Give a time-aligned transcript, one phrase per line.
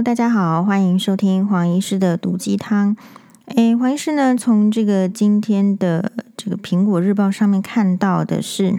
[0.00, 2.96] 大家好，欢迎收听黄医师的毒鸡汤。
[3.46, 8.78] 诶，黄医师呢，从这个今天的这个苹果日报上面看到的是，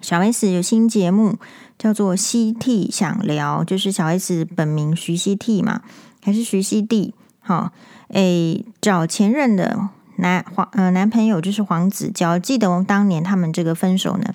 [0.00, 1.36] 小 S 有新节目
[1.78, 5.82] 叫做《西 T 想聊》，就是小 S 本名徐熙娣嘛，
[6.22, 7.12] 还是徐熙娣？
[7.40, 7.72] 好，
[8.08, 14.34] 诶，找前任的男黄呃男朋友就是黄子佼，记得我们当年他们这个分手呢。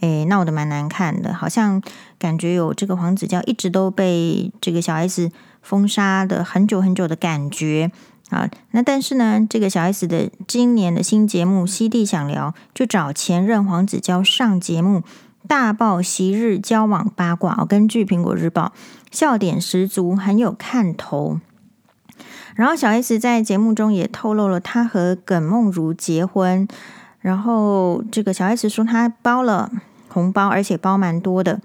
[0.00, 1.82] 诶，闹得蛮难看的，好像
[2.18, 7.90] 感觉有这个黄子佼一直都被这个小 S 封杀的很久很久的感觉
[8.30, 8.48] 啊。
[8.70, 15.02] 那但是呢，这个小 S 的今年的新节目《西 T 想聊》，就找前任黄子佼上节目，
[15.46, 17.56] 大爆昔日交往八卦。
[17.58, 18.72] 哦，根据苹果日报，
[19.10, 21.40] 笑点十足，很有看头。
[22.54, 26.66] 然后小 S 在节目中也透露了他和耿梦如结婚。
[27.20, 29.70] 然后这个小 S 说他包了
[30.18, 31.60] 红包，而且包蛮多的。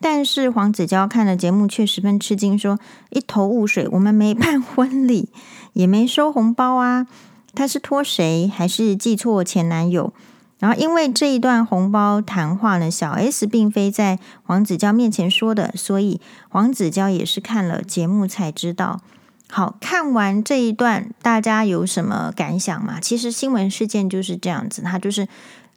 [0.00, 2.78] 但是黄子佼看了节目却十分吃惊，说
[3.10, 3.86] 一头雾水。
[3.92, 5.28] 我们没办婚礼，
[5.74, 7.06] 也没收红包啊。
[7.54, 10.14] 他是托谁，还是记错前男友？
[10.58, 19.02] 然后因为这一段红包谈话呢，小 S 并非在黄子佼面前说的，所以黄子佼也是看了节目才知道。
[19.50, 23.00] 好，看完这一段，大家有什么感想吗？
[23.00, 25.26] 其实新闻事件就是这样子，他就是，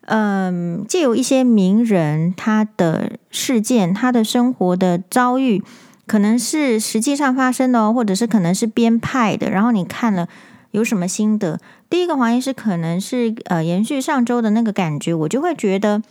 [0.01, 5.63] 嗯，借由一些名人他的事件，他的生活的遭遇，
[6.07, 9.49] 可能是实际上发生的哦，或者是可能是编派的。
[9.49, 10.27] 然后你看了
[10.71, 11.59] 有什么心得？
[11.89, 16.01] 第一个黄医师可能是呃延续上周的那个感觉，我就会觉得，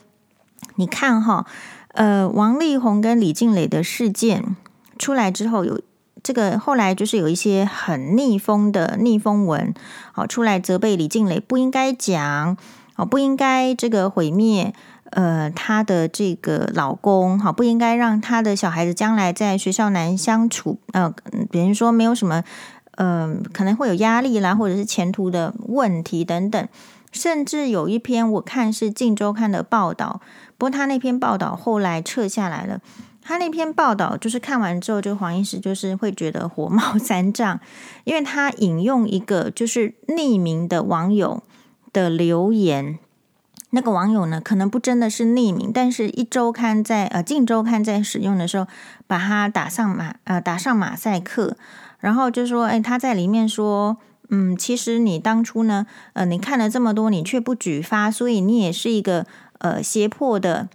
[0.76, 1.46] 你看哈，
[1.88, 4.56] 呃，王力宏跟李静蕾的事件
[4.98, 5.80] 出来之后有。
[6.22, 9.72] 这个后来就是有一些很逆风的逆风文，
[10.12, 12.58] 好出来责备李静蕾不应该讲，
[13.00, 14.74] 哦不应该这个毁灭
[15.10, 21.12] 呃她的这个老公，好不应该让她的小孩子将来在学校难相处，呃
[21.50, 22.44] 比如说没有什么
[22.96, 26.68] 呃可能会有压力啦，或者是前途的问题等等，
[27.10, 30.20] 甚至有一篇我看是《镜周刊》的报道，
[30.58, 32.80] 不过他那篇报道后来撤下来了。
[33.22, 37.60] 他那篇报道就是看完之后，就黄医师就是会觉得火冒三丈，
[38.04, 41.42] 因为他引用一个就是匿名的网友
[41.92, 42.98] 的留言，
[43.70, 48.66] 那个网友呢可能不真的是匿名，但是一周刊在呃镜周刊在使用的时候，
[49.06, 51.56] 把它打上马呃打上马赛克，
[51.98, 53.96] 然后就说哎他在里面说
[54.28, 59.26] 嗯其实你当初呢呃你看了这么多你却不举发，所以你也是一个
[59.58, 60.68] 呃胁迫的。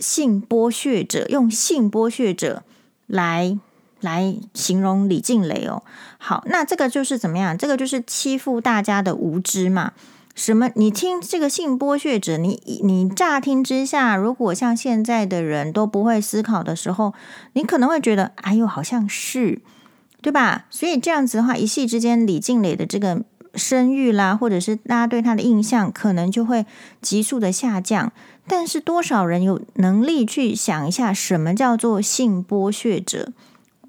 [0.00, 2.64] 性剥削者，用性剥削者
[3.06, 3.56] 来
[4.00, 5.84] 来形容李静蕾哦。
[6.18, 7.56] 好，那这个就是怎么样？
[7.56, 9.92] 这个就是欺负大家的无知嘛。
[10.34, 10.68] 什么？
[10.74, 17.14] 你听这个性剥削者，你你乍听之下，如果像现在的人都不会思考的时候，
[17.52, 19.62] 你可能会觉得，哎呦，好像是，
[20.20, 20.66] 对吧？
[20.70, 23.22] 所以这样子的话，一夕之间，李静蕾的这个
[23.54, 26.66] 声誉啦，或者是大家对他的印象，可能就会
[27.00, 28.12] 急速的下降。
[28.48, 33.32] 但是多少人有能力去想一下什么叫做性剥削者？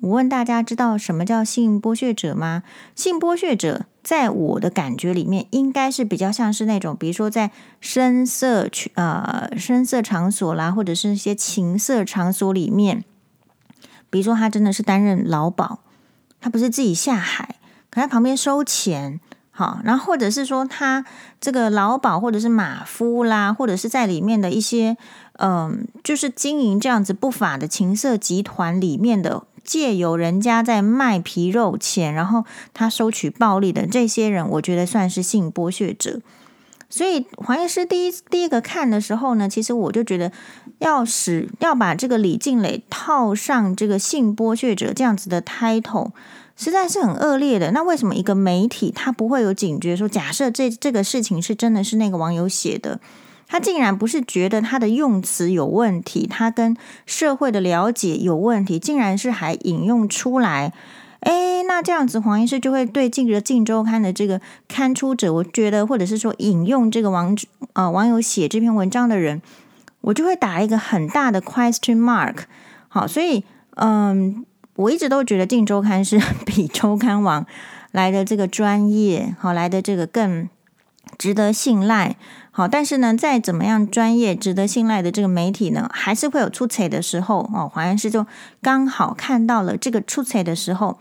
[0.01, 2.61] 我问大家，知道什么叫性剥削者吗？
[2.93, 7.49] 性剥削者在我的感觉里面，应该是比较像是那种，比如说在
[7.81, 13.03] 深色区呃深色场所啦，或者是一些情色场所里面，
[14.11, 15.79] 比如说他真的是担任劳保，
[16.39, 17.55] 他不是自己下海，
[17.89, 19.19] 可在旁边收钱。
[19.49, 21.03] 好，然后或者是说他
[21.39, 24.97] 这个劳保或者是马夫啦，或者是在里面的一些，
[25.39, 36.21] 嗯，就是经营这样子不法的情色集团里面的，借由人家在卖皮肉钱，然后他收取暴利的这些人，我觉得算是性剥削者。
[36.87, 40.31] 所以黄医师第一第一个看的时候呢，其实我就觉得
[40.77, 46.11] 要使要把这个李静蕾套上这个性剥削者这样子的 title。
[46.57, 47.71] 实在是很恶劣的。
[47.71, 53.01] 那为什么一个媒体他不会有警觉说，假设这这个事情是真的是那个网友写的，
[53.47, 56.75] 他竟然不是觉得他的用词有问题，他跟
[57.05, 60.73] 社会的了解有问题，竟然是还引用出来。
[61.21, 67.37] 哎，那这样子黄医师就会对这个《镜周刊》的这个刊出者，我觉得或者是说引用这个网
[67.73, 69.41] 呃网友写这篇文章的人，
[70.01, 72.39] 我就会打一个很大的 question mark。
[72.87, 73.43] 好，所以
[73.75, 74.45] 嗯。
[74.77, 77.45] 我一直都觉得《镜周刊》是比周刊网
[77.93, 80.49] 来的这个专业，好来的这个更
[81.17, 82.17] 值得信赖。
[82.57, 87.39] 好，但是呢，再怎么样专业、值得信赖的这个媒体呢，还是会有出彩的时候。
[87.53, 88.25] 哦，黄医师就
[88.61, 90.97] 刚好看到了这个出彩的时候，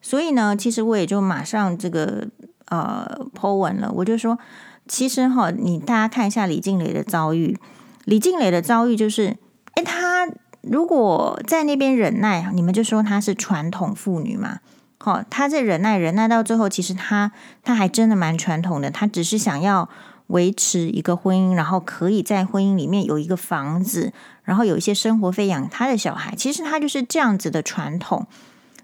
[0.00, 2.28] 所以呢，其实我也就马上这个
[2.66, 3.90] 呃 po 文了。
[3.96, 4.38] 我就说，
[4.86, 7.58] 其实哈，你大家看一下李静蕾的遭遇，
[8.04, 9.36] 李静蕾的遭遇就是，
[9.74, 10.28] 诶，她。
[10.60, 14.60] 如果在那边忍耐，你们就说她是传统妇女嘛。
[14.98, 17.32] 好、她在忍耐忍耐到最后，其实她
[17.64, 19.88] 她还真的蛮传统的，她只是想要
[20.32, 24.12] 维持一个婚姻，然后可以在婚姻里面有一个房子，
[24.42, 26.34] 然后有一些生活费养他的小孩。
[26.36, 28.26] 其实他就是这样子的传统。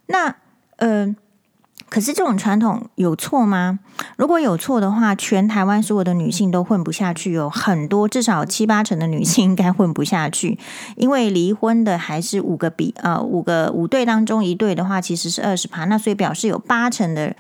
[0.07, 0.37] 那
[0.77, 1.15] 呃。
[1.91, 3.79] 可是这种传统有错吗？
[4.19, 10.59] 如果有错的话，全台湾所有的女性都混不下去，有很多至少七八成的女性应该混不下去，
[10.97, 17.35] 因为离婚的还是五个比呃五个五对当中一对的话，其实是二十趴，那所以表示有八成的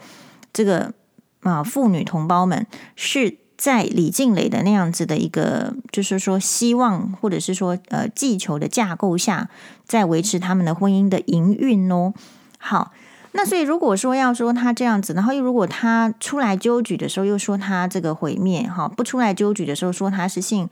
[0.50, 0.94] 这个
[1.40, 2.66] 啊、妇女同胞们
[2.96, 9.50] 是在李静蕾的那样子的一个，就是说希望或者是说呃祈求的架构下，
[9.84, 12.14] 在维持他们的婚姻的营运哦。
[12.58, 12.92] 好。
[13.32, 20.68] 那所以，如果说要说他这样子，然后又如果他出来纠举的时候，又说他这个毁灭哈，不出来纠举的时候说他是性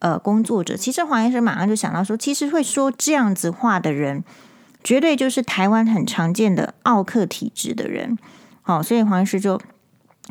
[0.00, 4.22] 呃工作者，其实黄医生马上就想到说，其实会说这样子话的人，
[4.84, 8.18] 绝对就是台湾很常见的奥客体质的人。
[8.60, 9.58] 好，所以黄医师就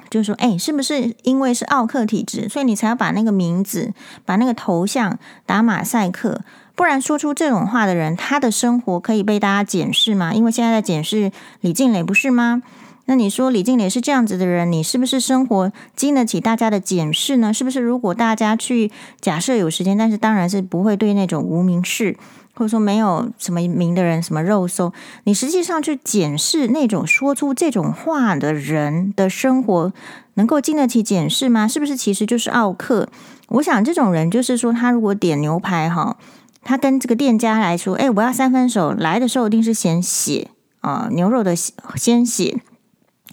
[0.10, 3.94] 就说，哎，是不是因为是奥克体质，所以你才要把那个名字、
[4.26, 6.42] 把那个头像打马赛克？
[6.76, 10.34] 不然说出这种话的人，他的生活可以被大家检视吗？
[10.34, 11.32] 因为现在在检视
[11.62, 12.64] 李静蕾，不是吗？
[13.06, 17.54] 那你说李静蕾是这样子的人，你是不是生活经得起大家的检视呢？
[17.54, 17.82] 是不是？
[17.82, 22.18] 如果大家去假设有时间，但是当然是不会对那种无名氏，
[22.54, 29.92] 或者说没有什么名的人什么肉搜，你实际上去检视那种说出这种话的人的生活，
[30.36, 31.68] 能够经得起检视吗？
[31.68, 31.98] 是不是？
[31.98, 33.10] 其实就是奥客。
[33.50, 36.18] 我想这种人就是说，他如果点牛排哈。
[36.66, 42.62] 他跟这个店家来说：“哎，我要三分熟，来的时候一定是嫌血啊、牛肉的鲜血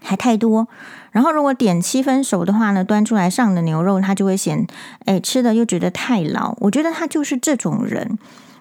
[0.02, 0.66] 还太多。
[1.12, 4.66] 然后如果点七分熟的话呢，端出来上的牛肉他就会嫌，
[5.04, 6.56] 哎，吃的又觉得太老。
[6.58, 8.18] 我觉得他就是这种人。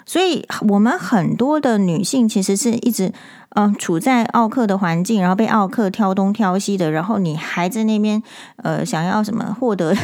[0.10, 3.14] 所以我们很多的女性其实是一直
[3.50, 8.24] 嗯、呃、处在奥克的环境，然后被奥克挑东挑西的，然后你还在那边
[8.56, 9.96] 呃想要什么获得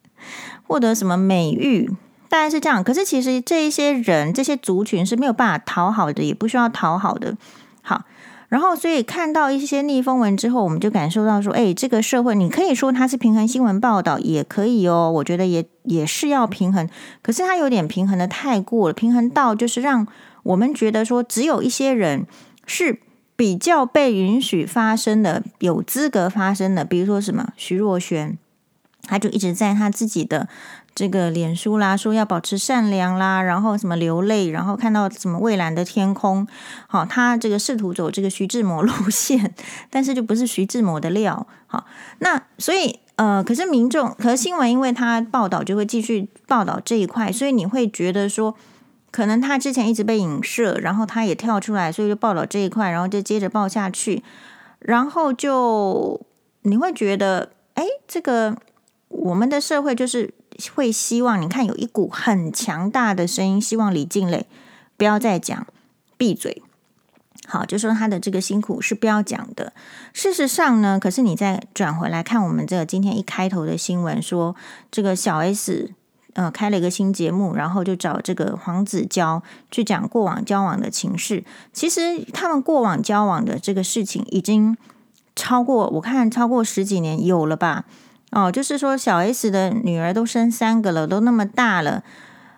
[0.66, 1.90] 获得什么美誉。”
[2.30, 7.36] 大概是这样，可是其实这一些人、这些族群是没有办法讨好的，也不需要讨好的。
[7.82, 8.06] 好，
[8.52, 15.10] 然后所以看到一些逆风文之后，我们就感受到说，哎，这个社会你可以说它是平衡新闻报道，也可以哦。
[15.10, 16.86] 我觉得也也是要平衡，
[17.22, 20.06] 可是它有点平衡的太过了，平衡到就是让
[20.42, 22.26] 我们觉得说，只有一些人
[22.66, 23.00] 是
[23.36, 28.36] 比较被允许发生的，有资格发生的，比如说什么徐若瑄，
[29.04, 30.46] 他就一直在他自己的。
[30.94, 36.46] 这个脸书啦，说要保持善良啦，然后什么流泪，然后看到什么蔚蓝的天空，
[36.86, 39.54] 好，他这个试图走这个徐志摩路线，
[39.88, 41.86] 但是就不是徐志摩的料，好，
[42.18, 48.54] 那所以呃，可是民众，可是新闻，因为他报道就会继续报道这一块，所以你会觉得说，
[49.10, 54.22] 可能他之前一直被影射，然后他也跳出来，所以就报道这一块，然后就接着报下去，
[54.80, 56.20] 然后就
[56.62, 58.54] 你会觉得，哎，这个
[59.08, 60.34] 我们的社会就是。
[60.74, 64.46] 会希望你看有一股很强大的声音，希望李静蕾
[64.96, 65.66] 不要再讲，
[66.16, 66.62] 闭嘴。
[67.48, 69.72] 好，就说他的这个辛苦是不要讲的。
[70.12, 74.54] 事实上呢，可是你再转回来看我们这个今天一开头的新闻，说
[74.90, 75.92] 这个小 S
[76.34, 81.44] 呃开了一个新节目，然后就找这个黄子佼去讲过往交往的情事。
[81.72, 84.76] 其实他们过往交往的这个事情已经
[85.34, 87.84] 超过，我看超过十几年有了吧。
[88.32, 92.02] 哦，就是说小 S 的女儿都生三个了，都那么大了，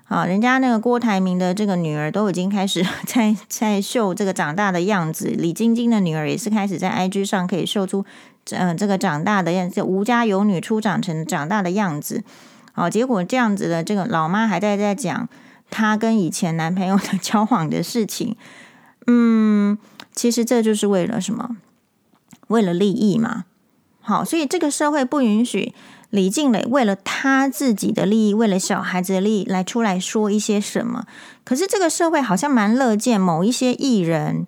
[0.06, 8.04] 啊，人家那个郭台铭的这个女儿都已经开始 在在秀这个长大的样子，李晶晶的女儿也是开始在 IG 上可以秀出，
[8.50, 12.22] 嗯、这个长大的样子，吴家有女初长成长大的样子，
[12.72, 15.28] 好，结果这样子的这个老妈还在在讲
[15.70, 18.36] 她跟以前男朋友的 交往的事情，
[19.08, 19.76] 嗯，
[20.12, 21.56] 其实这就是为了什么？
[22.46, 23.46] 为了利益嘛。
[24.06, 25.72] 好，所以这个社会不允许
[26.10, 31.06] 李静蕾为了他自己的利益，为了小孩子的利益来出来说一些什么。
[31.42, 34.46] 可是这个社会好像蛮乐见某一些艺人，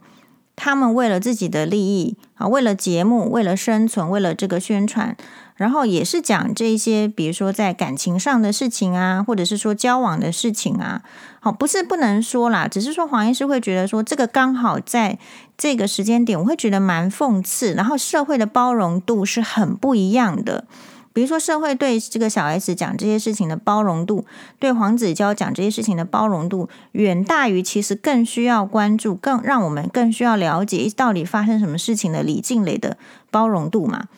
[0.55, 5.17] 他们为了自己的利益啊，为了节目，为了生存，为了这个宣传。
[5.57, 11.03] 然后也是讲这些，比如说在感情上的事情啊，或者是说交往的事情啊，
[11.41, 15.19] 好，不是不能说啦，只是说黄医师会觉得说这个刚好在
[15.57, 17.73] 这个时间点，我会觉得蛮讽刺。
[17.73, 20.67] 然后社会的包容度是很不一样的，
[21.15, 24.27] 比如说社会对这个小 S 讲这些事情的包容度，
[24.59, 32.99] 对黄子佼讲这些事情的包容度，远大于其实更需要关注，更让我们更需要了解到底发生什么事情的李静蕾的
[33.31, 34.09] 包容度嘛。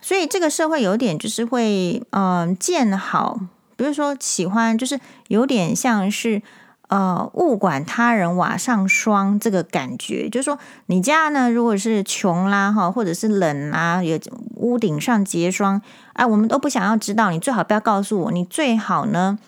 [0.00, 3.40] 所以这个社会有点就是会，嗯、呃，见好，
[3.76, 6.40] 比如说喜欢，就是有点像是，
[6.88, 14.18] 呃，勿管他人瓦上霜这个感觉，就是说你家呢，如果是穷啦哈，或者是冷啊，有
[14.54, 19.38] 屋顶上结霜，哎，我们都不想要知道，你最好不要告诉我，你最好呢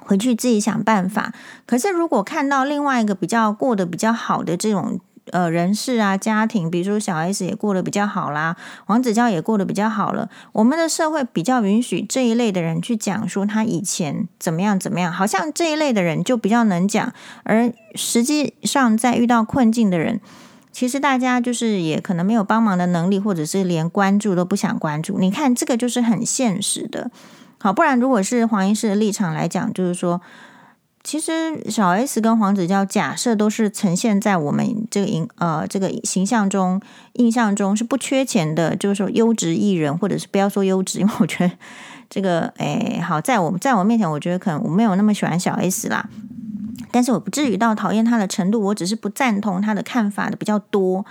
[0.00, 1.32] 回去自己想办法。
[1.66, 5.00] 可是如果看到另外一个比较过得比较好的这种。
[5.32, 8.56] 呃，人事啊，家庭，比如说小 S 也过得比较好啦，
[8.86, 10.28] 黄子佼也过得比较好了。
[10.52, 17.12] 我们的社会比较允许这一类的人去讲说他以前怎么样怎么样，好像这一类的人就比较能讲。
[17.44, 20.20] 而实际上，在遇到困境的人，
[20.72, 25.18] 其实大家就是也可能没有帮忙的能力，或者是连关注都不想关注。
[25.18, 27.10] 你看，这个就是很现实的。
[27.58, 30.20] 好，不然如果是黄医师的立场来讲，就是说。
[31.04, 36.80] 其实小 S 跟黄子佼假设都是呈现在我们这个影呃这个形象中
[37.14, 41.54] 印象中是不缺钱的，就是说优质艺人，或者是不要说优质，因为我觉得
[42.10, 46.06] 这个诶好在我在我面前，我觉得可能我没有那么喜欢小 S 啦，
[46.90, 51.06] 但是我不至于到讨厌他的程度，我只是不赞同他的看法的比较多。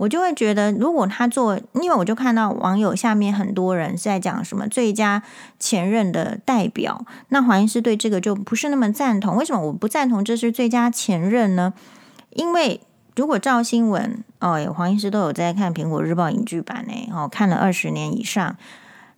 [0.00, 5.22] 我就会觉得，如果他做，因为我就看到网友下面很多人是在讲什么最佳
[5.58, 9.36] 前任的代表，那黄医师对这个就不是那么赞同。
[9.36, 11.74] 为什么我不赞同这是最佳前任呢？
[12.30, 12.80] 因为
[13.14, 18.56] 如果照新闻，哦，黄医师都有在看《苹果日报》影剧版呢，哦，看了二十年以上，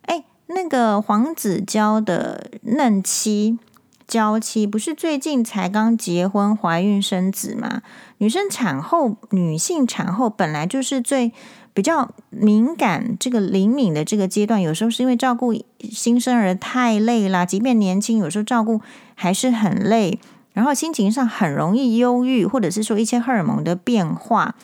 [0.01, 3.57] 哎，那个黄子佼的嫩妻。
[4.07, 7.81] 娇妻不是最近才刚结婚、怀孕生子吗？
[8.17, 11.31] 女生产后，女性产后本来就是最
[11.73, 14.61] 比较敏感、这个灵敏的这个阶段。
[14.61, 18.81] 有时候是因为照顾新生儿太累啦，即便年轻，有时候照顾
[19.15, 20.19] 还是很累，
[20.53, 24.55] 然后心情上很容易忧郁，或者是说一些荷尔蒙的变化。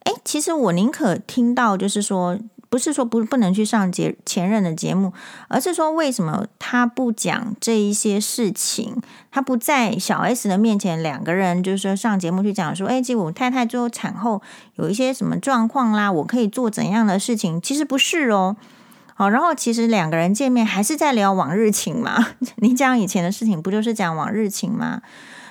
[0.00, 2.38] 哎，其实我宁可听到就是说。
[2.74, 5.12] 不是说不不能去上节前任的节目，
[5.46, 9.00] 而是说为什么他不讲这一些事情？
[9.30, 14.42] 他不在小 S 的面前，两个人就是说上节目去讲说，哎，结果我太太最后产后
[14.74, 17.60] 有一些什么状况啦，我可以做怎样的事情？
[17.60, 18.56] 其实不是哦。
[19.14, 22.26] 好，然后其实两个人见面还是在聊往日情嘛。
[22.58, 25.00] 你讲以前的事情，不就是讲往日情吗？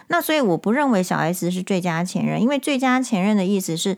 [0.08, 3.96] 那所以我不认为小 S 是最佳前任，因为最佳前任的意思是。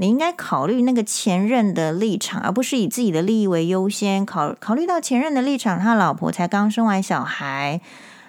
[0.00, 4.24] 你应该考虑那个前任的立场，而不是以自己的利益为优先。
[4.24, 7.80] 考考虑到前任的立场，他老婆才刚生完小孩，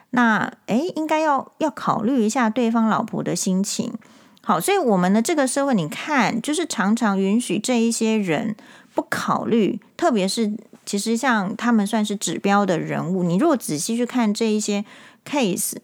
[0.10, 3.94] 那诶，应该要要考虑一下对方老婆的心情。
[4.42, 8.56] 好，所以我们的这个社会，你看，就是常常允许这一些人
[8.96, 10.52] 不考虑，特别是
[10.88, 14.84] 其实像他们算是指标的人物，你如果仔细去看这一些
[15.24, 15.76] case。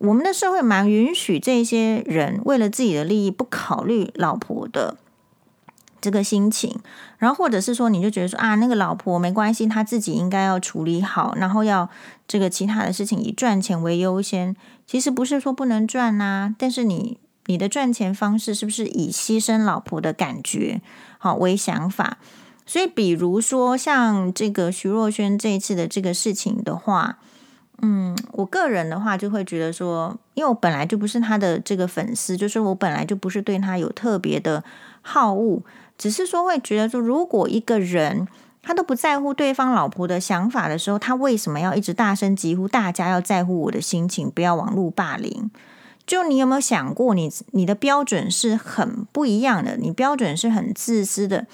[0.00, 4.96] 我们的社会蛮允许这些人为了自己的利益不考虑老婆的
[6.00, 6.78] 这个心情，
[7.18, 11.88] 然后或者是说，你就觉得说啊，那个老婆没关系，他自己应该要处理好，然后要
[12.26, 14.54] 这个其他的事情以赚钱为优先。
[14.86, 20.80] 其实不是说不能赚呐，但是你你的赚钱方式是不是以牺牲老婆的感觉
[21.18, 22.18] 好为想法？
[22.64, 27.18] 所以比如说像这个徐若瑄这一次的这个事情的话。
[27.80, 34.64] 嗯，我个人的话就会觉得说，因为我本来就不是他的这个粉丝，就是我本来就不是对他有特别的
[35.00, 35.62] 好恶，
[35.98, 38.26] 只是说会觉得说，如果一个人
[38.62, 45.50] 他都不在乎对方老婆的想法的时候，他为什么要一直大声疾呼大家要在乎我的心情，不要网络霸凌？
[46.06, 51.46] 就你有没有想过你，你你的标准是很不一样的，你标准是很自私的。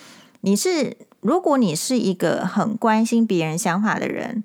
[0.42, 4.44] 你是如果你是一个很关心别人想法的人。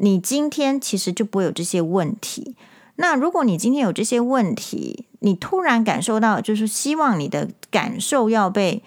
[0.00, 2.54] 你今天其实就不会有这些问题。
[2.94, 8.80] 那如果你今天有这些问题，你突然感受到，就是希望你的感受要被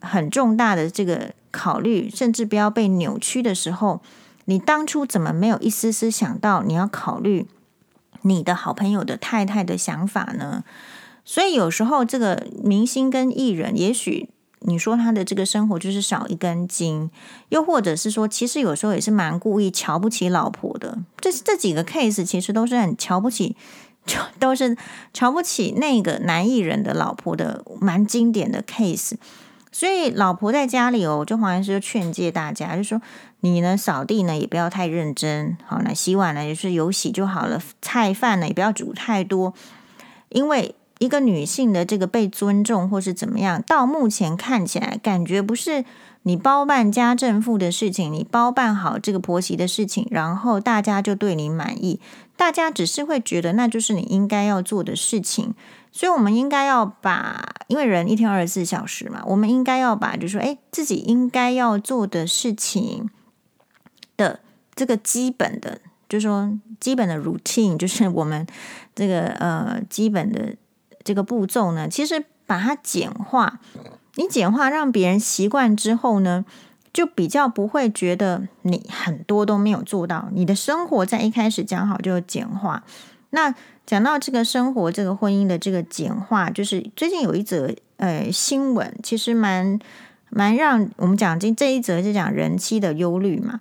[0.00, 4.00] 很重大的这个考虑，甚至不要被扭曲的时候，
[4.46, 7.46] 你当初怎么没有一丝丝想到你要考虑
[8.22, 10.64] 你的好朋友的太太的想法呢？
[11.24, 14.28] 所以有时候这个明星跟艺人，也许。
[14.62, 17.10] 你说他的这个生活就是少一根筋，
[17.48, 20.98] 又或者是说，其实有时候也是蛮故意瞧不起老婆的。
[21.18, 23.56] 这这几个 case 其实都是很瞧不起，
[24.04, 24.76] 就都是
[25.14, 29.14] 瞧不起那个男艺人的老婆的蛮经典的 case。
[29.72, 33.00] 所以老婆在家里哦，就黄医师就劝诫大家，就说
[33.40, 39.54] 你呢扫地呢也不要太认真，好，那洗碗呢也是有洗就好了，菜饭呢也不要煮太多，
[40.28, 40.74] 因为。
[41.00, 45.82] 一个女性的这个被尊重，或是怎么样，到目前看起来，感觉不是
[46.24, 51.98] 你包办家政妇的事情，你包办好这个婆媳的事情，然后大家就对你满意，
[52.36, 55.54] 大家只是会觉得那就是你应该要做的事情。
[55.92, 63.10] 所以，我们应该要把，因为人一天二十四小时嘛，我们应该要把，就说，哎，自己应该要做的事情
[64.16, 64.40] 的
[64.74, 65.80] 这个基本的。
[66.08, 68.44] 就是说，基本的 routine 就是我们
[68.96, 70.56] 这个呃基本的
[71.04, 73.60] 这个步骤呢，其实把它简化，
[74.16, 76.44] 你简化让别人习惯之后呢，
[76.92, 80.28] 就比较不会觉得你很多都没有做到。
[80.32, 82.82] 你的生活在一开始讲好就简化。
[83.30, 83.54] 那
[83.86, 89.78] 讲到这个生活、这个婚姻的这个简化，就是最近有一则呃新闻，其实蛮
[90.28, 93.60] 蛮让我们讲这这一则是讲人妻的忧虑嘛。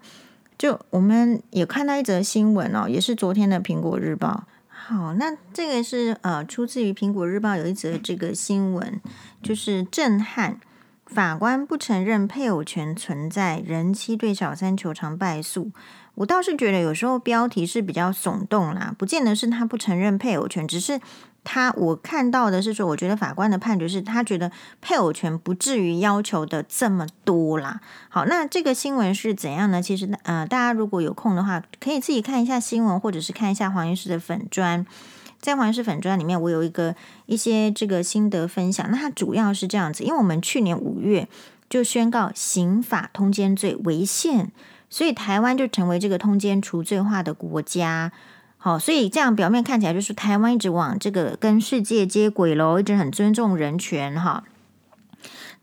[0.57, 4.45] 就我们也看到一则新闻哦，也是昨天的《苹果日报》。
[4.67, 8.99] 好，那这个是呃出自于《苹果日报》有一则这个新闻，
[9.41, 10.59] 就是震撼。
[11.05, 15.71] 法官不承认配偶权存在，人妻对小三求偿败诉。
[16.19, 20.99] 我倒是觉得有时候标题是比较耸动啦，不见得是他不承认配偶权，只是
[21.45, 27.79] 他我看到的是说，我觉得法官的判决是他觉得配偶权不至于要求的这么多啦。
[28.09, 29.81] 好，那这个新闻是怎样呢？
[29.81, 34.85] 其实呃，大家如果有空的话，可以自己看一下新闻，或者是看一下黄医师的粉专。
[35.39, 36.93] 在黄医师粉专里面，我有一个
[37.27, 38.85] 一些这个心得分享。
[38.91, 41.29] 那它主要是这样子，因为我们去年五月
[41.69, 44.51] 就宣告刑法通奸罪违宪，
[44.89, 48.12] 所以台湾就成为这个通奸除罪化的国家。
[48.58, 54.43] 好，所以这样表面看起来就是台湾一直往这个跟世界接轨喽，一直很尊重人权哈，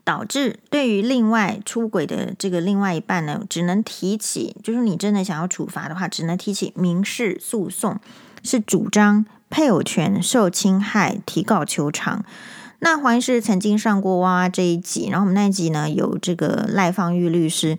[0.03, 7.99] 导致对于另外出轨的这个另外一半呢，只能提起，就是你真的想要处罚的话，只能提起民事诉讼，
[8.43, 9.25] 是主张。
[9.49, 12.25] 配偶权受侵害，提告求偿。
[12.79, 17.77] 那黄医师曾经上过哇这一集，然后我们那一集呢有这个赖芳玉律师，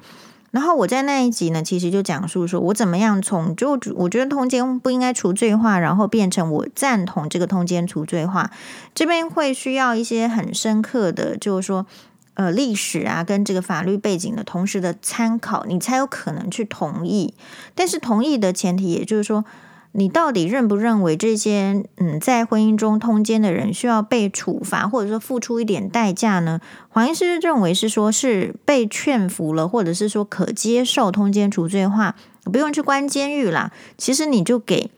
[0.58, 8.50] 然后我在那一集呢其实就讲述说我怎么样从就我觉得通奸不应该除罪化，然后变成我赞同这个通奸除罪化，
[8.92, 11.86] 这边会需要一些很深刻的，就是说
[12.34, 17.32] 呃历史啊跟这个法律背景的同时的参考，你才有可能去同意。
[17.76, 19.44] 但是同意的前提，也就是说。
[19.92, 26.60] 你到底认不认为这些嗯，在婚姻中通奸的人需要被处罚，或者说付出一点代价呢？
[26.88, 33.72] 黄医师认为是说，是被劝服了，或者是说可接受通奸除罪化，不用去关监狱啦。
[33.96, 34.90] 其实你就给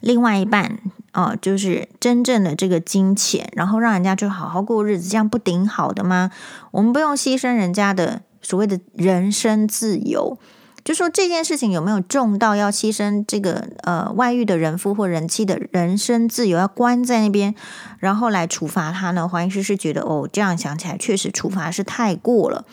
[0.00, 0.78] 另外一半
[1.12, 6.30] 哦，就是真正的这个金钱，然后让人家就好好过日子，这样不顶好的吗？
[6.72, 10.36] 我们不用牺牲人家的所谓的人身自由。
[10.84, 17.54] 就说这件事情有没有重到要牺牲这个呃外遇的人夫或人妻的人身自由，要关在那边，
[17.98, 19.28] 然后来处罚他呢？
[19.28, 22.64] 黄医师是觉得哦，这样想起来确实处罚是太过了。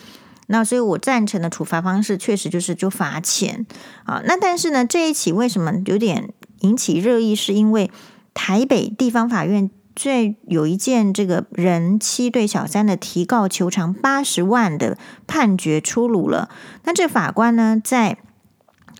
[0.47, 3.65] 那所以我赞成的处罚方式确实就是就罚钱
[4.05, 4.21] 啊。
[4.25, 7.35] 那但是呢，这一起为什么有点引起热议？
[7.35, 7.91] 是因为
[8.33, 9.69] 台北地方法院。
[9.97, 16.49] 最有一件这个人妻对小三的提告求偿八十万的判决出炉了。
[16.83, 18.19] 那这法官呢，在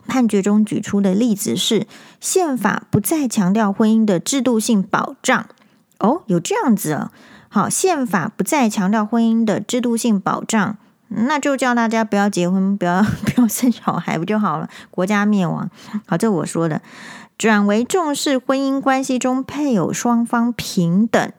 [0.07, 1.86] 判决中举出的例子是，
[2.19, 5.45] 宪法不再强调婚姻的制度性保障。
[5.99, 7.12] 哦，有这样子啊？
[7.47, 10.77] 好，宪法不再强调婚姻的制度性保障，
[11.10, 14.67] 那就叫大家不要结婚，不要 不要生小孩，不就好了？
[14.89, 15.69] 国家灭亡。
[16.07, 16.81] 好，这我说的。
[17.38, 21.32] 转为重视婚姻关系中配偶双方平等。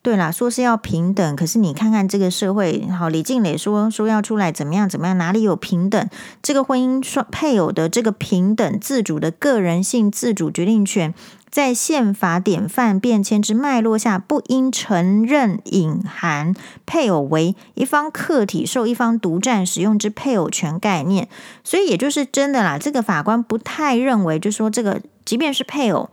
[0.00, 6.08] 对啦，说是要平等，可是你看看这个社会，好，李静蕾说说要出来怎么样怎么样，哪里有平等？
[6.40, 11.12] 这个婚姻双配偶的这个平等自主的个人性自主决定权，
[11.50, 16.54] 在宪法典范变迁之脉络下，不应承认隐含
[16.86, 21.28] 配偶为一方客体受一方独占使用之配偶权概念。
[21.64, 25.00] 所以也就是真的啦，这个法官不太认为，就说这个。
[25.26, 26.08] 即便是配偶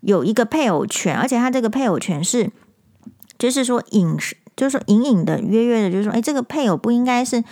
[0.00, 2.50] 有一个配偶权，而且他这个配偶权是，
[3.38, 7.44] 就是说隐是，就是说隐隐的、约约的，就是说，哎，这个配偶不应该是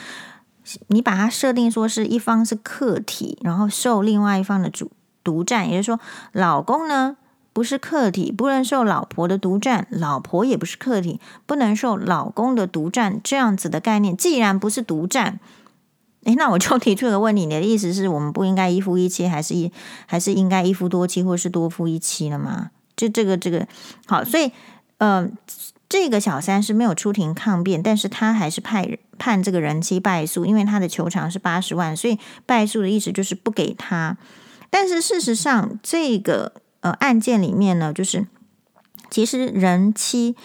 [0.88, 4.90] 你把它设定说是一方是客体，然后受另外一方的主
[5.22, 6.00] 独占，也就是说，
[6.32, 7.16] 老公呢
[7.52, 15.38] 不是客体，不能受老婆的独占，老婆也不是客体，不能受老公的独占，这样子的概念，既然不是独占。
[16.24, 19.72] 诶，那我就提出一个问题，你的意思是我们不应该一夫一妻，还是一
[20.06, 22.70] 还是应该一夫多妻，或是多夫一妻了吗？
[22.96, 23.66] 就这个这个
[24.06, 24.52] 好，所以
[24.98, 25.28] 呃，
[25.88, 28.86] 这个小三是没有出庭抗辩，但是他还是判
[29.18, 34.16] 判这个人妻败诉，因为他的求偿是八十万，所以败诉的意思就是不给他。
[34.70, 38.28] 但是事实上，这个呃案件里面呢，就是
[39.10, 40.36] 其实人妻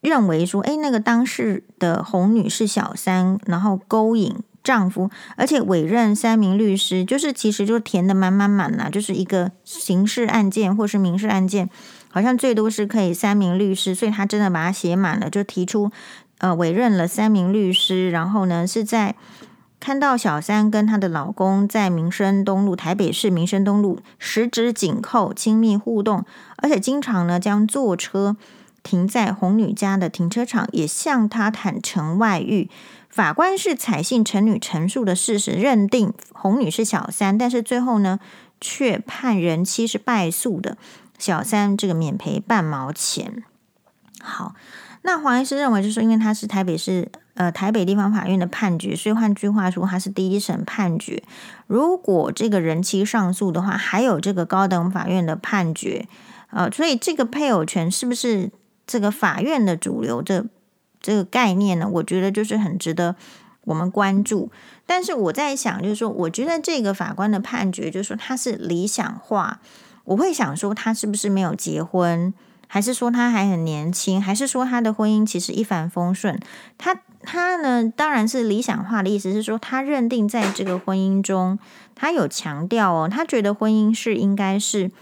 [0.00, 4.36] 认为说，诶，那个当事的洪女是小三，然后勾引。
[4.66, 11.70] 丈夫，而且委任三名律师，就是其实就填的满满满啦，就是一个刑事案件或是民事案件，
[12.10, 15.92] 好像最多是可以三名律师，所以他真的把它写满了，就提出
[16.38, 19.14] 呃委任了三名律师，然后呢是在
[19.78, 26.24] 看到小三跟她的老公在民生东路，台北市民生东路十指紧扣，亲密互动，
[26.56, 28.36] 而且经常呢将坐车
[28.82, 32.68] 停在红女家的停车场，也向她坦承外遇。
[33.16, 38.20] 法官是采信陈女陈述的事实，认定红女是小三，但是最后呢
[38.60, 40.76] 却判人妻是败诉的，
[41.18, 43.42] 小三这个免赔半毛钱。
[44.20, 44.54] 好，
[45.00, 47.10] 那黄医师认为，就是因为他是台北市。
[47.36, 51.22] 呃，台北地方法院的判决，所以换句话说，他是第一审判决。
[51.66, 56.08] 如果这个人妻上诉的话，还有这个高等法院的判决，
[56.48, 58.50] 呃，所以这个配偶权是不是
[58.86, 60.46] 这个法院的主流的
[61.06, 61.88] 这个概念呢？
[61.88, 63.14] 我觉得就是很值得
[63.62, 64.50] 我们关注。
[64.84, 69.60] 但是我在想，就是说，我觉得这个法官的判决，就是说他是理想化。
[70.04, 72.34] 我会想说，他是不是没有结婚，
[72.66, 76.40] 还是说他还很年轻，还是说他的婚姻其实一帆风顺？
[76.76, 77.00] 他。
[77.28, 81.58] 他呢，当然是理想化的意思是说，他认定在这个婚姻中，
[81.96, 84.92] 他有强调哦，他觉得婚姻是应该是，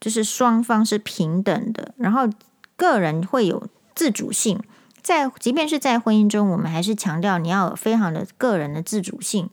[0.00, 2.26] 就是双方是平等的，然后
[2.74, 4.58] 个人会有自主性，
[5.08, 9.48] 在即便是在婚姻中，我们还是强调你要有非常的个人的自主性。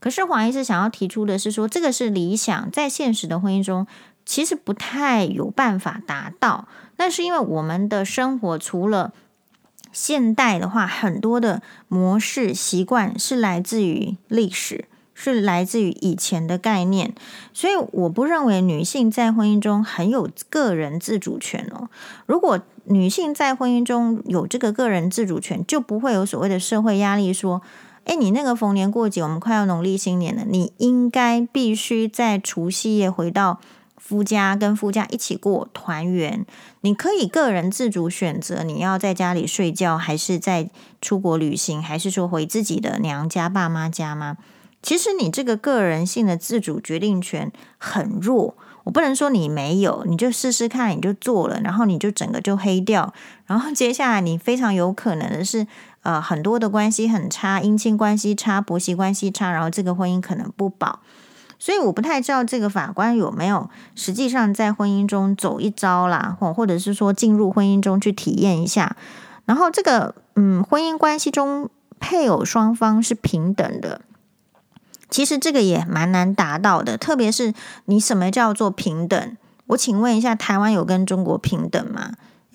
[0.00, 3.86] 可是黄医师想要提出的是说，这个是理想，在现实的婚姻中，
[4.24, 6.66] 其实不太有办法达到。
[6.96, 9.12] 那是因为我们的生活除了
[9.92, 17.14] 现代的话，很多的模式习惯是来自于历史，是来自于以前的概念，
[17.54, 21.88] 所以我不认为女性在婚姻中很有个人自主权哦。
[22.26, 27.62] 如果女性在婚姻中有这个个人自主权，就不会有所谓的社会压力，说，
[28.04, 33.60] 诶，你那个逢年过节，我们快要农历新年了，你应该必须在除夕夜回到。
[33.98, 36.46] 夫家跟夫家一起过团圆，
[36.82, 40.70] 你可以个人自主选择你要在家里睡觉，还是在
[41.00, 44.36] 出国旅行，还是说回自己的娘家爸妈家吗？
[44.80, 53.12] 其实你这个个人性的自主决定权很弱，我不能说你没有，你就试试看，你就做了，然后你就整个就黑掉，
[53.46, 55.66] 然后接下来你非常有可能的是，
[56.02, 61.00] 呃，很多的关系很差，姻亲关系差，婆媳关系差，然后这个婚姻可能不保。
[61.58, 68.96] 所以我不太知道这个法官有没有实际上在婚姻中走一遭啦，或或者是说进入婚姻中去体验一下。
[69.46, 71.68] 然后这个嗯，婚姻关系中
[71.98, 74.02] 配偶双方是平等的，
[75.10, 76.96] 其实这个也蛮难达到的。
[76.96, 77.54] 特别是
[77.86, 79.36] 你什么叫做平等？
[79.68, 82.12] 我请问一下，台湾有跟中国平等吗？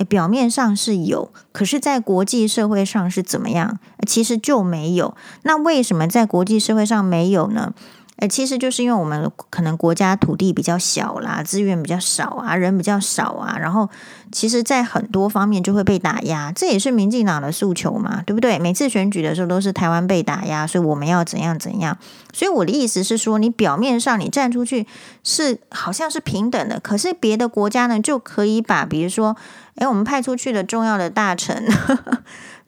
[0.10, 3.78] 表面上是有，可是，在国际社会上是怎么样？
[4.08, 5.16] 其实就没有。
[5.44, 7.72] 那为什么在国际社会上没有呢？
[8.18, 13.90] 诶，其实就是因为我们可能国家土地比较小啦，资源比较少啊，人比较少啊，然后
[14.32, 18.60] 其实，在很多方面就会被打压，这也是民进党的诉求嘛，对不对？
[18.60, 21.98] 每次选举的时候都是台湾被打压，所以我们要怎样怎样。
[22.32, 24.86] 所以我的意思是说，你表面上你站出去
[25.24, 29.36] 是好像是平等的，可是别的国家呢就可以把，比如说，
[29.76, 31.66] 诶，我们派出去的重要的大臣。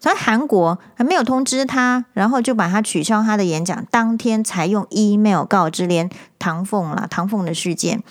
[0.04, 8.02] 呵呵在韩国还没有通知他，然后就把他取消他的演讲，当天才用 email 告知，连唐凤啦，唐凤的事件，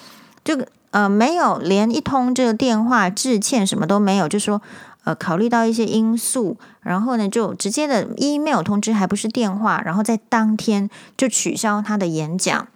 [0.43, 4.59] 这个呃没有连一通这个电话致歉什么都没有，就说
[5.03, 12.67] 呃考虑到一些因素，然后呢就直接的 email 通知，还不是电话，然后在当天就取消他的演讲。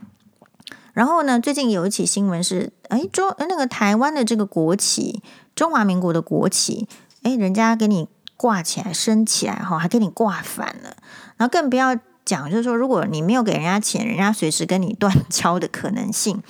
[0.94, 5.24] 然后呢，最近有一起新闻是，哎中那个台湾的这个国旗，
[5.56, 6.88] 中华民国的国旗，
[7.24, 8.08] 哎人家给你。
[8.38, 10.96] 挂起来，升起来，哈，还给你挂反了。
[11.36, 16.42] 然后更不要讲，就是说，如果你没有给人家钱，人家随时跟你断交的可能性。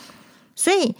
[0.56, 0.95] 所以，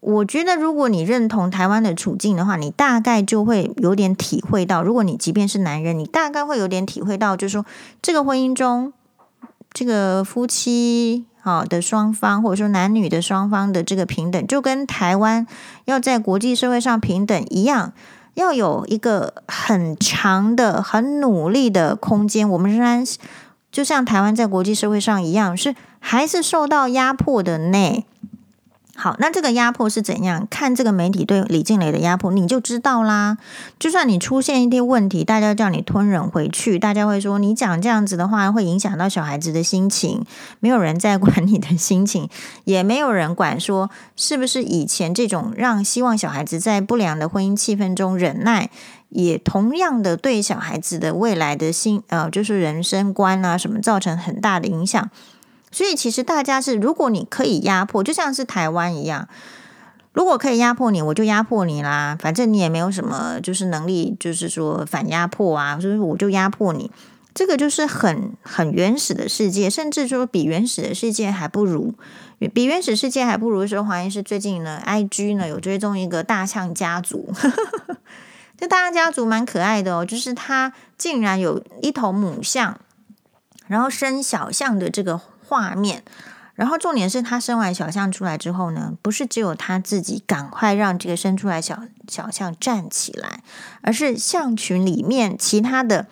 [0.00, 7.66] 我觉得，如果你认同台湾的处境的话，你大概就会有点体会到，如果你即便是男人，你大概会有点体会到，就是说，
[8.00, 8.92] 这个婚姻中，
[9.72, 15.46] 这个夫妻好的双方，或者说男女的双方的这个平等，就跟台湾
[15.84, 17.92] 要在国际社会上平等一样。
[18.34, 22.48] 要有一个很长的、很努力的空间。
[22.48, 23.04] 我们仍然
[23.70, 28.04] 就像台湾在国际社会上一样，是还是受到压迫的那？
[29.00, 30.46] 好，那这个压迫是怎样？
[30.50, 33.38] 看这个媒体对李静蕾的压迫，你就知道啦。
[33.78, 40.22] 就算你出现一些问题，大家叫你吞忍回去，大家会说你讲这样子的话会影响到小孩子的心情，
[40.58, 42.28] 没有人在管你的心情，
[42.64, 48.68] 也没有人管说是不是以前这种让希望小孩子在不良的婚姻气氛中忍耐，
[49.08, 55.08] 也同样的对小孩子的未来的心呃，就是人生观啊什么造成很大的影响。
[55.70, 59.28] 所以，其实大家是，如果你可以压迫，就像是台湾一样，
[60.12, 62.16] 如果可以压迫你，我就压迫你啦。
[62.20, 66.90] 反正你也没有什么，就是能力，就是说反压迫啊，所以我就压迫你。
[67.32, 71.94] 这个就是很很原始的世界，甚至说比原始的世界还不如，
[72.52, 77.32] 比原始世界还不如的时候，黄医师最近呢，IG 呢有追踪一个大象家族，
[78.58, 82.80] 这大象家族蛮可爱的哦，就是它竟然有一头母象，
[83.68, 85.20] 然后生小象的这个
[85.50, 86.04] 画面。
[86.54, 93.40] 然后重点是他生完小象出来之后呢，不是只有他自己赶快让这个生出来小小象站起来，
[93.80, 96.06] 而是象群里面其他的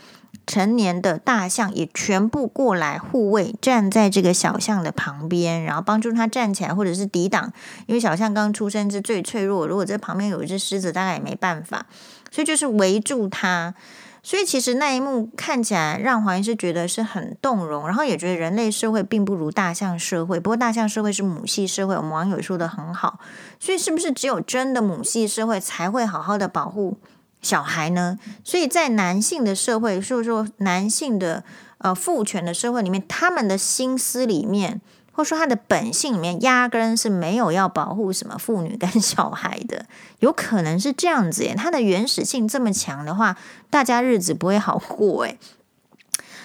[0.47, 7.53] 成年的大象也全部过来护卫，站在这个小象的旁边，然后帮助他站起来，或者是抵挡，
[7.87, 11.85] 因为小象刚出生是最脆弱，如果这旁边有一只狮子，大概也没办法，
[12.31, 13.75] 所以就是围住他。
[14.23, 20.39] 所以其实那一幕看起来让黄医师觉得是很动容，然后也觉得人类社会并不如大象社会。
[20.39, 23.21] 不过大象社会是母系社会，我们网友说的很好。
[23.59, 26.99] 所以是不是只有真的母系社会才会好好的保护
[27.41, 28.19] 小孩呢？
[28.45, 31.45] 所以在男性的社会，就是说男性的
[31.79, 34.81] 呃父权的社会里面，他们的心思里面。
[35.19, 39.85] 或说他的本性里面压根是没有要保护什么妇女跟 小孩的，
[40.21, 41.57] 有可能是这样子耶。
[41.57, 43.37] 他的原始性这么强的话，
[43.69, 45.37] 大家日子不会好过诶。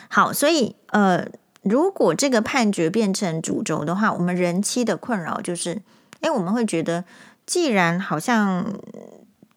[0.09, 1.27] 好，所以呃，
[1.61, 5.83] 如果这个判决变成主轴的话，我们人妻的困扰就是，
[6.21, 7.05] 诶，我们会觉得，
[7.45, 8.73] 既然好像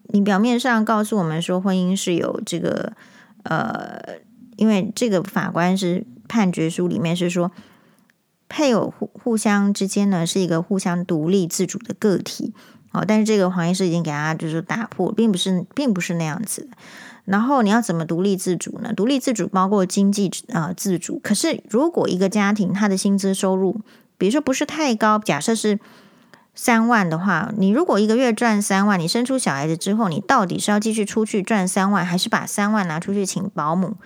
[0.09, 2.93] 你表面上告诉我们说婚姻是有这个
[3.45, 4.19] 呃，
[4.57, 7.51] 因为这个法官是判决书里面是说。
[8.49, 12.53] 配偶互互相之间呢，是一个互相独立自主的个体，
[12.93, 16.69] 哦，但是这个黄医师已经给他就是打破，并不是并不是那样子。
[17.25, 18.93] 然后你要怎么独立自主呢？
[18.95, 21.19] 独立自主包括经济呃自主。
[21.23, 23.81] 可是如果一个家庭他的薪资收入，
[24.17, 25.81] 比如说不是太高，假设是
[26.55, 33.97] 三万的话，你如果一个月赚三万，你生出小孩子之后，你到底是要继续出去赚三万，还是把三万拿出去请保姆？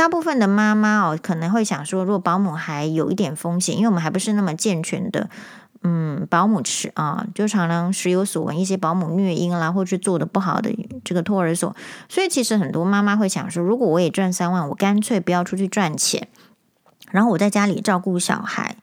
[0.00, 5.28] 大部分的妈妈哦，可能会想说，如果保姆还有一点风险，因为我们还不是那么健全的，
[5.82, 11.76] 嗯，保姆池啊，就常常时有所闻一些保姆虐婴啦，或是做的不好的这个托儿所，
[12.08, 16.28] 所以其实很多妈妈会想说，如果我也赚三万，我干脆不要出去赚钱，
[17.10, 18.76] 然后我在家里照顾小孩。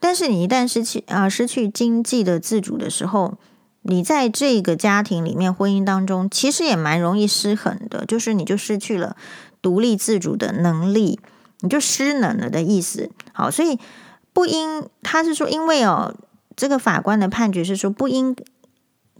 [0.00, 3.34] 但是你一旦失去啊，失去经济的自主的时候，
[3.82, 9.14] 你在这个家庭里面婚姻当中，其实也蛮容易失衡的，就是你就失去了。
[9.64, 11.18] 独立自主的能力，
[11.60, 13.10] 你就失能了的意思。
[13.32, 13.78] 好，所以
[14.34, 16.14] 不应，他是说，因为哦，
[16.54, 18.36] 这个法官的判决是说不应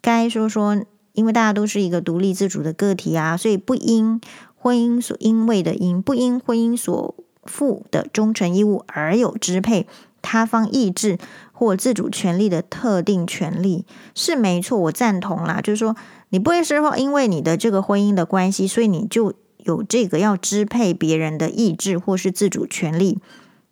[0.02, 4.20] 该说说，因为大家都是一个独立自主的个体啊，所以不因
[4.54, 9.87] 婚姻所因为的因，不因婚姻所负的忠诚义务而有支配
[10.20, 11.16] 他方意志
[11.52, 15.62] 或自主权利的特定权利，是没错，我赞同啦。
[15.62, 15.96] 就是说，
[16.28, 19.33] 你不会是说因为你的这个婚姻的关系，所以你就。
[19.64, 23.18] 有这个要支配别人的意志或是自主权利，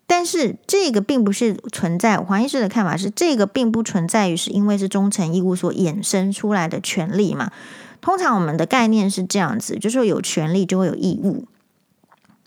[0.06, 2.18] 但是这个并不是存在。
[2.18, 7.52] 黄医师的看法是，这个并不存在于是因为是忠诚义务所衍生出来的权利嘛？
[8.00, 11.46] 通常我们的概念是这样子，就是说有权利就会有义务，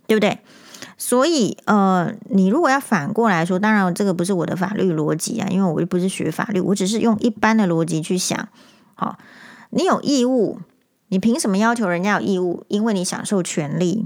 [0.06, 0.40] 对不对？
[0.98, 8.48] 所以呃，你如果要反过来说，当然这个不是我的法律逻辑啊，因为我又不是学法律，我只是用一般的逻辑去想。
[8.96, 9.18] 好，
[9.70, 10.60] 你有义务。
[11.16, 12.66] 你凭什么要求人家有义务？
[12.68, 14.06] 因为你享受权利，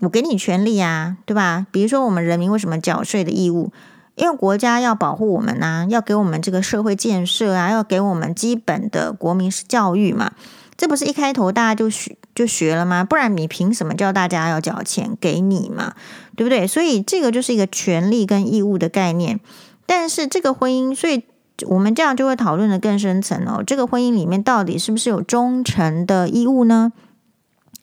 [0.00, 1.68] 我给你权利啊，对吧？
[1.70, 3.70] 比如说我们人民为什么缴税的义务？
[4.16, 10.32] 因为国家要保护我们啊，要给我们这个社会建设啊，要给我们基本的国民教育嘛。
[10.76, 13.04] 这不是一开头大家就学就学了吗？
[13.04, 15.94] 不然你凭什么叫大家要缴钱给你嘛？
[16.34, 16.66] 对不对？
[16.66, 19.38] 所以这个就是一个权利跟义务的概念。
[19.86, 21.22] 但是这个婚姻，所以。
[21.66, 23.62] 我们这样就会讨论的更深层哦。
[23.66, 26.92] 这个婚姻里面到底是不是有忠诚的义务呢？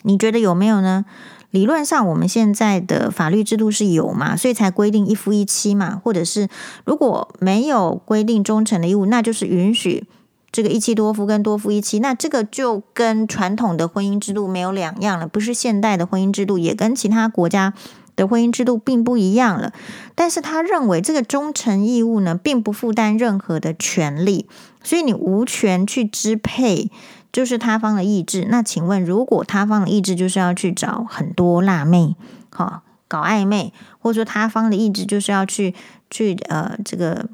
[0.03, 1.05] 你觉得有没有呢？
[1.51, 6.01] 理论上我们现在的法律制度是有嘛，所以才规定一夫一妻嘛。
[6.03, 6.47] 或者是
[6.85, 10.05] 如果没有规定忠诚的义务，那就是允许
[10.51, 11.99] 这个一妻多夫跟多夫一妻。
[11.99, 17.73] 那这个就跟传统的婚姻制度没有两样了，不是现代的婚姻制度，也跟其他国家。
[18.15, 19.73] 的婚姻制度并不一样了，
[20.15, 24.47] 但是他认为这个忠诚义务呢，并不负担任何的权利，
[24.83, 26.89] 所以你无权去支配，
[27.31, 28.47] 就是他方的意志。
[28.49, 32.15] 那请问，如果他方的意志就是要去找很多辣妹，
[32.49, 35.75] 好搞暧昧，或者说他方的意志就是要去
[36.09, 37.27] 去呃这个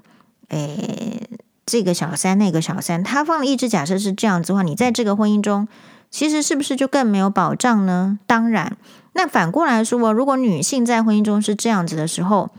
[0.50, 1.30] 诶
[1.66, 5.68] 这个小三那个小三，他方的意志假设是这样子的话，你在这个婚姻中，
[6.10, 8.18] 其实是不是就更没有保障呢？
[8.26, 8.76] 当然。
[9.14, 12.50] 那反过来说，如果女性在婚姻中是这样子的时候，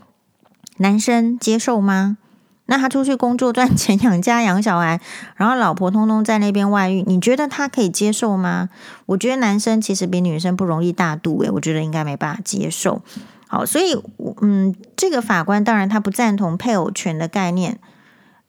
[0.76, 2.18] 男生接受吗？
[2.66, 5.00] 那他出去工作赚钱 养家养小孩，
[5.36, 8.68] 然后老婆通通在那边外遇，你觉得他可以接受吗？
[9.06, 13.02] 我觉得男生其实比女生不容易大度，诶，我觉得应该没办法接受。
[13.48, 14.00] 好，所以
[14.40, 17.78] 嗯，这个法官当然他不赞同配偶权的概念。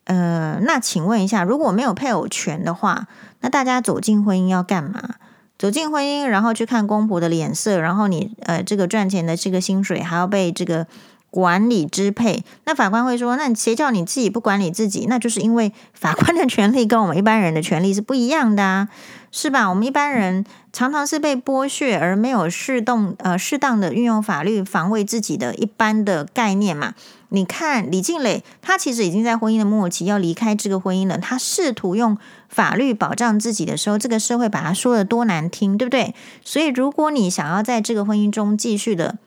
[0.06, 3.08] 呃，那请问一下，如果没有配偶权的话，
[3.42, 5.16] 那大家走进婚姻要干嘛？
[5.58, 10.88] 走进婚姻，然后去看公婆的脸色，然后你呃，这个赚钱的这个薪水还要被这个
[11.34, 12.44] 管理支配。
[12.66, 15.08] 那法官会说，那谁叫你自己不管理自己？
[15.10, 18.88] 那就是因为法官的权利跟我们一般人的权利是不一样的啊，
[19.32, 19.68] 是吧？
[19.68, 26.94] 我们一般人常常是被剥削，而没有适动呃适当的运用法律防卫自己的一般的概念嘛。
[27.30, 31.18] 你看李静蕾，他其实已经在婚姻的末期要离开这个婚姻了。
[31.18, 32.16] 他试图用
[32.48, 36.14] 法律保障自己的时候，这个社会把他说得多难听，对不对？
[36.46, 39.18] 所以，如果你想要在这个婚姻中继续的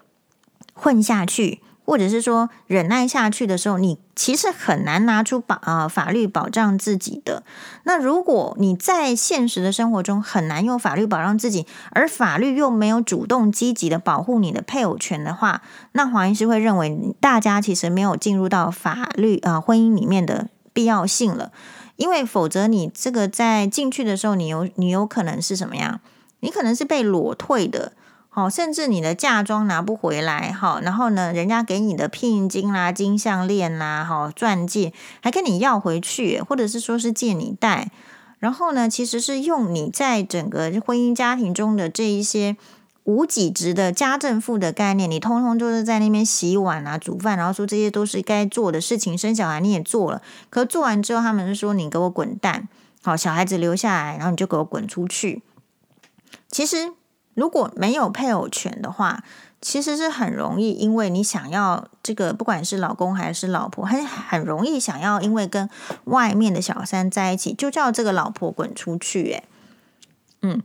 [0.72, 7.44] 混下去，或者是说忍耐下去的时候，你其实很难拿出保啊、法律保障自己的。
[7.84, 21.52] 那如果你在现实的生活中很难用法律保障自己，而法律又没有主动积极的保护你的配偶权的话，那黄医师会认为大家其实没有进入到法律啊、婚姻里面的必要性了，
[21.94, 26.00] 因为否则你这个在进去的时候，你有你有可能是什么样？
[26.40, 27.92] 你可能是被裸退的。
[28.36, 37.90] 哦，甚至你的嫁妆拿不回来，哈，然后呢，人家给你的聘金啦、金项链啦、哈、钻戒，还跟你要回去，或者是说是借你戴，
[38.38, 42.58] 然后呢，其实是用你在整个婚姻家庭中的这一些
[43.04, 50.20] 无给职的家政妇的概念，你通通就是在那边洗碗啊、煮饭，然后说这些都是该做的事情，生小孩你也做了，
[50.50, 52.68] 可做完之后，他们是说你给我滚蛋，
[53.02, 55.42] 好，小孩子留下来，然后你就给我滚出去，
[56.50, 56.92] 其实。
[57.36, 59.22] 如果没有配偶权的话，
[59.60, 65.68] 其实是很容易，因为你想要这个，不管是老公还是老婆，很很容易想要，因为跟
[66.04, 69.32] 外面的小三在一起，就叫这个老婆滚出去。
[69.32, 69.44] 哎，
[70.40, 70.62] 嗯，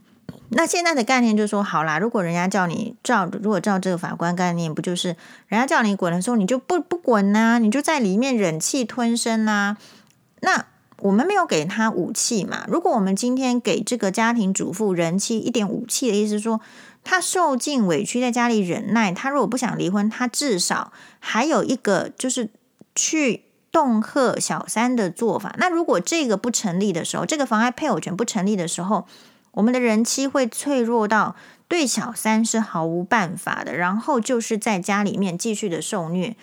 [0.48, 5.16] 那现在的概念就是说，好啦，如果人家叫你照，如果照这个法官概念，不就是
[5.48, 9.76] 人家叫你滚的时候，你就不不滚呐，你就在里面忍气吞声呐，
[10.40, 10.64] 那。
[11.02, 12.64] 我们没有给他武器嘛？
[12.68, 16.60] 如果我们今天给这个家庭主妇人妻一点武器的意思说，
[17.02, 22.50] 他受尽委屈在家里忍耐，他如果不想离婚，他至少还有一个就是
[22.94, 25.54] 去恫吓小三的做法。
[25.58, 29.06] 那如果这个不成立的时候，这个妨碍配偶权不成立的时候，
[29.52, 31.34] 我们的人妻会脆弱到
[31.66, 36.36] 对小三是毫无办法的，然后就是在家里面继续的受虐。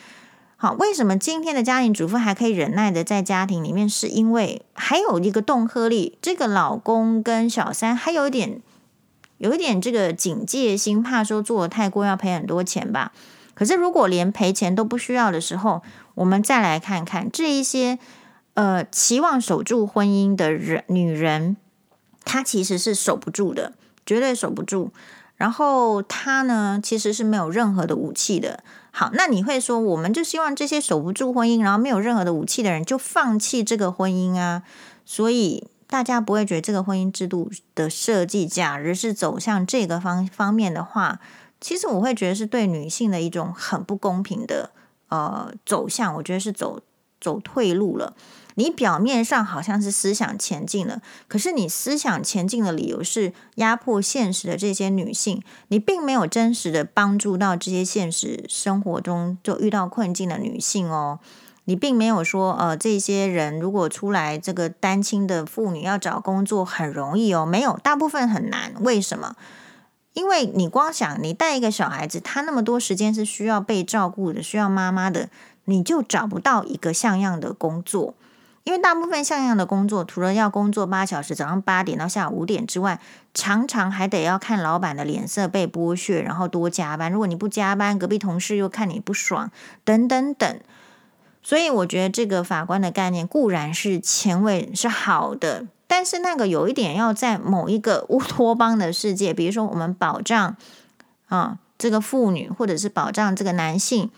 [0.61, 3.87] 好，为什么今天的家庭主妇还可以忍耐的在家庭里面？
[3.87, 8.61] 是因为还有一个恫吓力，这个老公跟小三还有一点，
[9.37, 13.13] 有一点这个警戒心，怕说做的太过要赔很多钱吧。
[13.53, 15.81] 可是如果连赔钱都不需要的时候，
[16.15, 17.97] 我们再来看看这一些
[18.55, 21.55] 呃期望守住婚姻的人女人，
[22.25, 23.71] 她其实是守不住的，
[24.05, 24.91] 绝对守不住。
[25.37, 28.61] 然后她呢，其实是没有任何的武器的。
[28.91, 34.63] 好，那你会说，我们就希望这些守不住婚姻，然后没有任何的武器的人就放弃这个婚姻啊？
[35.05, 41.19] 所以大家不会觉得这个婚姻制度的设计，假如是走向这个方方面的话，
[41.61, 44.71] 其实我会觉得是对女性的一种很不公平的
[45.09, 46.81] 呃走向，我觉得是走
[47.21, 48.15] 走退路了。
[48.59, 61.19] 你表面上好像是思想前进了，可是你思想前进的理由是压迫现实的这些女性，你并没有真实的帮助到这些现实生活中就遇到困境的女性哦。
[61.63, 68.73] 你并没有说，呃，这些人如果出来这个单亲的妇女要找工作很容易哦，没有，大部分很难。
[68.81, 69.37] 为什么？
[70.11, 75.29] 因为你光想你带一个小孩子，他那么多时间是需要被照顾的，需要妈妈的，
[75.63, 78.15] 你就找不到一个像样的工作。
[78.69, 82.99] 因为大部分像样的工作，除了要工作八小时，早上八点到下午五点之外，
[83.33, 87.11] 常常还得要看老板的脸色被剥削，然后多加班。
[87.11, 89.49] 如果你不加班，隔壁同事又看你不爽，
[89.83, 90.59] 等等等。
[91.41, 100.55] 所以我觉得这个法官的概念固然是前卫是好的，但是那个有一点要在某一个乌托邦的世界，比如说我们保障
[101.27, 104.11] 啊这个妇女，或者是保障这个男性。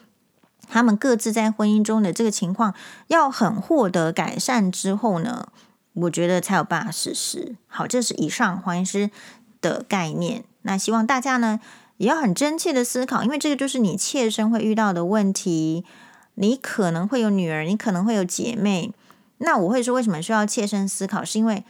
[0.73, 2.73] 他们各自在婚姻中的这个情况
[3.07, 5.49] 要很获得改善之后呢，
[5.91, 7.57] 我觉得才有办法实施。
[7.67, 9.11] 好，这是以上黄医师
[9.59, 10.45] 的概念。
[10.61, 11.59] 那希望大家呢
[11.97, 15.83] 也要很真切的思考，因为这个就是你切身会遇到的问题。
[16.35, 18.93] 你可能会有女儿，你可能会有姐妹。
[19.39, 21.25] 那我会说，为什么需要切身思考？
[21.25, 21.65] 是因为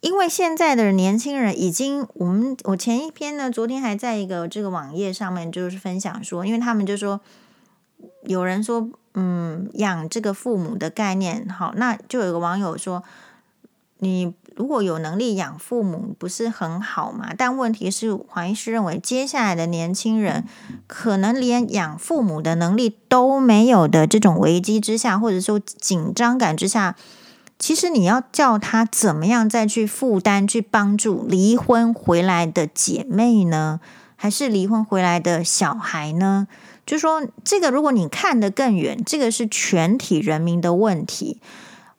[0.00, 7.20] 因为现在的年轻人已经，我们我前一篇呢，昨天还在一个这个网页上面就是分享说，因为他们就说。
[8.24, 13.02] 有人说，嗯，养这个父母的概念好，那就有个网友说，
[13.98, 17.32] 你如果有能力养父母，不是很好嘛？
[17.36, 20.44] 但问题是，黄医师认为，接下来的年轻人
[20.86, 26.94] 可能连养父母的能力都没有的这种危机之下，或者说紧张感之下，
[27.58, 33.80] 其实你要叫他怎么样再去负担、去帮助离婚回来的姐妹呢？
[34.16, 36.46] 还是离婚回来的小孩呢？
[36.86, 41.40] 就说这个，如果你看得更远，这个是全体人民的问题。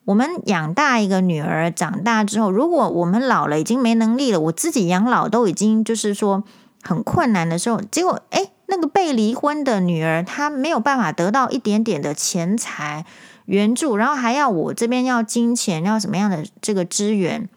[0.06, 6.44] 我们养大一个女儿长大之后，如果我们老了已经没能力了，我自己养老都已经就是说
[6.84, 13.04] 很困难的时候，结果诶，那个被离婚的女儿她没有办法得到一点点的钱财
[13.46, 17.50] 援助，然后还要我这边要金钱，要什么样的这个支援，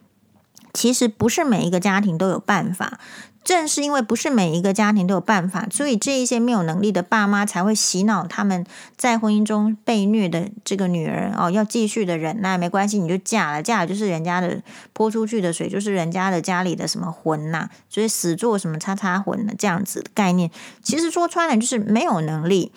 [0.72, 2.98] 其实不是每一个家庭都有办法。
[3.48, 8.62] 正是因为不是每一个家庭都有办法，所以这一些没有能力的爸妈才会洗脑他们
[8.94, 14.60] 在婚姻中被虐的这个女儿哦，要继续的忍耐，没关系，你就嫁了，嫁了就是人家的
[14.92, 20.50] 泼出去的水，就是人家的家里的什么魂呐，所以死做什么擦擦魂的这样子的概念，
[20.82, 22.70] 其实说穿了就是没有能力。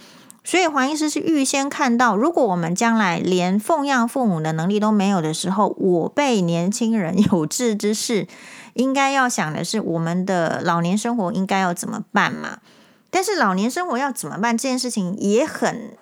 [0.43, 8.25] 所以黄医师是预先看到，如果我们将来连奉养父母的能力都没有的时候，我辈年轻人 有志之士。
[8.73, 12.59] 应该要想的是，我们的老年生活应该要怎么办嘛？
[13.09, 15.97] 但是老年生活要怎么办这件事情也很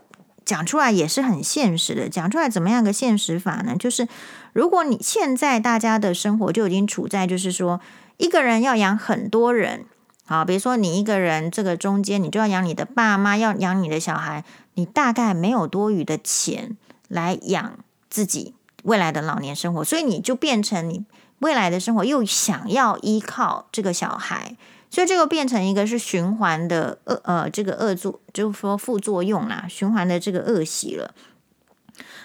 [0.45, 2.07] 讲出来，也是很现实的。
[2.07, 3.75] 讲出来怎么样个现实法呢？
[3.75, 4.07] 就是
[4.53, 7.81] 如果你现在大家的生活就已经处在，就是说
[8.17, 9.85] 一个人要养很多人，
[10.25, 14.43] 好，比如说你一个人这个中间，你就要养你的爸妈，要养你的小孩，
[14.75, 18.53] 你大概没有多余的钱来养自己
[18.83, 21.05] 未来的老年生活，所以你就变成你。
[21.39, 24.55] 未来的生活又想要依靠这个小孩，
[24.89, 31.13] 所以这个变成一个是循环的恶呃，这个恶作就是说副作用啦，循环的这个恶习了。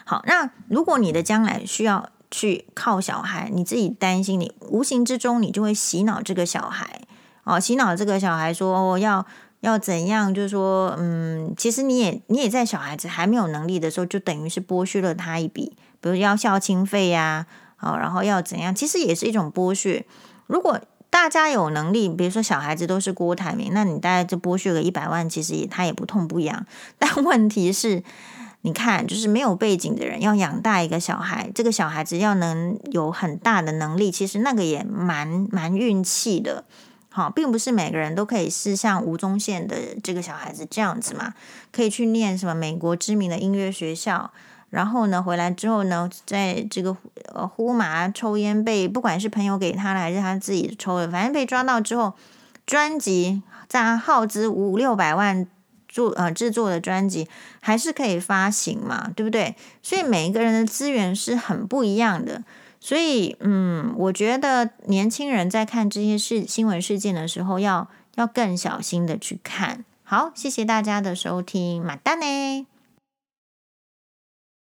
[0.04, 7.02] 好，那如果你的将来需要去靠小孩，你自己担心，你无形之中你就会洗脑这个小孩
[7.44, 9.24] 哦，洗脑这个小孩说哦，要
[9.60, 17.46] 要怎样，就是说嗯，其实你也你也在小孩子还没有能力的时候，就等于是剥削了他一笔，比如要孝亲费呀。
[17.77, 18.75] 好，然后要怎样？
[18.75, 20.07] 其实也是一种剥削。
[20.47, 26.66] 如果大家有能力，比如说小孩子都是郭台铭，那你大概就剥削个一百万，其实也他也不痛不痒。
[26.99, 28.03] 但问题是，
[28.62, 36.64] 你看，就是没有背景的人要养大一个小孩，这个小孩子要能有很大的能力，其实那个也蛮蛮运气的。
[37.11, 41.35] 好，并不是每个人都可以是像吴宗宪的这个小孩子这样子嘛，
[41.70, 44.33] 可以去念什么美国知名的音乐学校。
[44.75, 46.97] 然后呢，回来之后呢，在这个
[47.33, 52.14] 呃呼麻抽烟被，不管是朋友给他的还是他自己抽的，反正被抓到之后，
[52.66, 55.47] 专辑在他耗资五六百万
[55.89, 57.29] 做呃制作的专辑，
[57.61, 59.55] 还是可以发行嘛，对不对？
[59.81, 62.43] 所以每一个人的资源是很不一样的，
[62.81, 69.85] 所以嗯，我觉得年轻人在看这些事新闻事件的时候，要要更小心的去看。
[70.03, 72.74] 好，谢谢大家的收听，马丹呢。